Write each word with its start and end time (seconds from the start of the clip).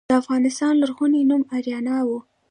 د 0.09 0.11
افغانستان 0.21 0.73
لرغونی 0.81 1.21
نوم 1.29 1.41
اریانا 1.55 1.97
و 2.07 2.09